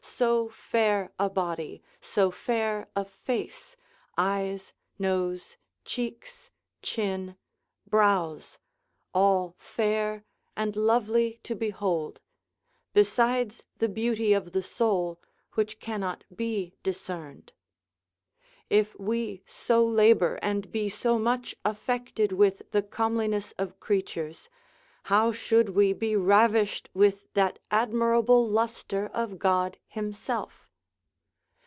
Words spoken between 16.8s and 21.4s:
discerned. If we so labour and be so